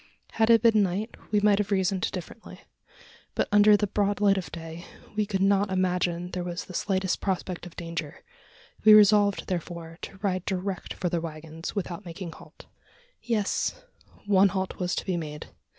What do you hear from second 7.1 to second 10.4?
prospect of danger. We resolved, therefore, to